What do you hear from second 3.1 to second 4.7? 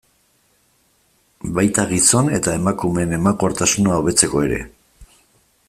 emankortasuna hobetzeko ere.